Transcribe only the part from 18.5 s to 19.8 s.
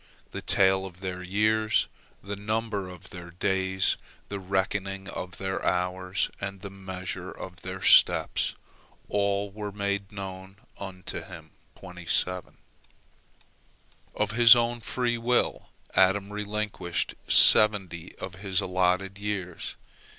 allotted years.